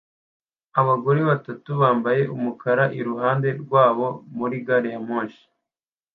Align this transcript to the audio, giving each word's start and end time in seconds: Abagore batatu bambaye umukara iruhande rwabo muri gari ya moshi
Abagore 0.79 1.19
batatu 1.29 1.69
bambaye 1.81 2.21
umukara 2.35 2.83
iruhande 2.99 3.49
rwabo 3.61 4.07
muri 4.37 4.57
gari 4.65 4.89
ya 4.93 4.99
moshi 5.07 5.43